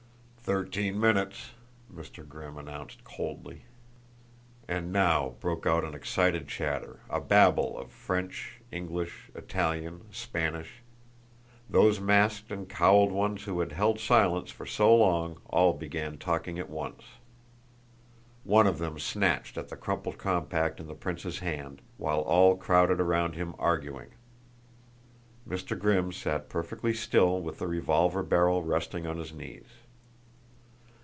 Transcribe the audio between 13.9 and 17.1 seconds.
silence for so long all began talking at once.